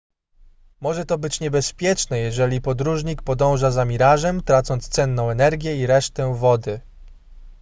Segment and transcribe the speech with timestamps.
[0.81, 6.79] może to być niebezpieczne jeżeli podróżnik podąża za mirażem tracąc cenną energię i resztę wody